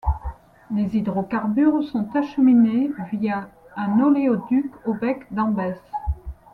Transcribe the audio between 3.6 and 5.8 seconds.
un oléoduc au bec d'Ambès.